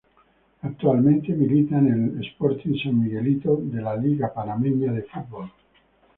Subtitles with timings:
[0.63, 5.51] Actualmente milita en el Sporting San Miguelito de la Liga Panameña de Fútbol.